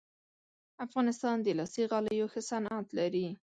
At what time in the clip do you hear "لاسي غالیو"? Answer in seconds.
1.59-2.31